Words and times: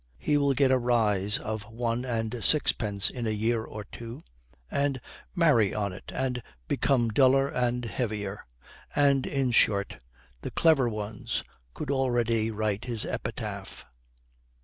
He 0.17 0.35
will 0.35 0.55
get 0.55 0.71
a 0.71 0.79
rise 0.79 1.37
of 1.37 1.61
one 1.69 2.05
and 2.05 2.43
sixpence 2.43 3.07
in 3.07 3.27
a 3.27 3.29
year 3.29 3.63
or 3.63 3.83
two, 3.83 4.23
and 4.71 4.99
marry 5.35 5.75
on 5.75 5.93
it 5.93 6.11
and 6.11 6.41
become 6.67 7.09
duller 7.09 7.47
and 7.47 7.85
heavier; 7.85 8.43
and, 8.95 9.27
in 9.27 9.51
short, 9.51 10.03
the 10.41 10.49
clever 10.49 10.89
ones 10.89 11.43
could 11.75 11.91
already 11.91 12.49
write 12.49 12.85
his 12.85 13.05
epitaph. 13.05 13.85